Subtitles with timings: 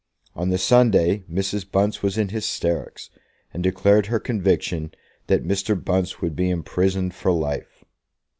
[0.35, 1.69] On the Sunday Mrs.
[1.71, 3.11] Bunce was in hysterics,
[3.53, 4.91] and declared her conviction
[5.27, 5.75] that Mr.
[5.79, 7.85] Bunce would be imprisoned for life.